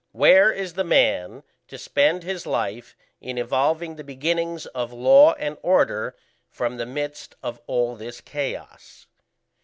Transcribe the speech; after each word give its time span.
Where 0.13 0.51
is 0.51 0.73
the 0.73 0.83
man 0.83 1.43
to 1.67 1.77
spend 1.77 2.23
his 2.23 2.47
life 2.47 2.97
in 3.19 3.37
evolving 3.37 3.97
the 3.97 4.03
beginnings 4.03 4.65
of 4.65 4.91
law 4.91 5.33
and 5.33 5.59
order 5.61 6.15
from 6.49 6.77
the 6.77 6.87
midst 6.87 7.35
of 7.43 7.61
all 7.67 7.95
this 7.95 8.19
chaos? 8.19 9.05